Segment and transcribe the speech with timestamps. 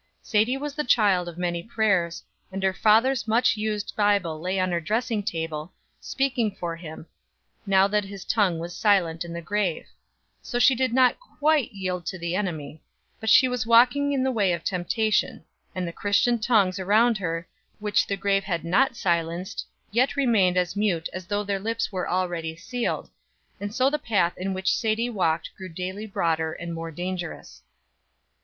[0.23, 4.71] Sadie was the child of many prayers, and her father's much used Bible lay on
[4.71, 7.05] her dressing table, speaking for him,
[7.67, 9.85] now that his tongue was silent in the grave;
[10.41, 12.81] so she did not quite yield to the enemy
[13.19, 15.43] but she was walking in the way of temptation
[15.75, 17.47] and the Christian tongues around her,
[17.77, 22.09] which the grave had not silenced, yet remained as mute as though their lips were
[22.09, 23.11] already sealed;
[23.59, 27.61] and so the path in which Sadie walked grew daily broader and more dangerous.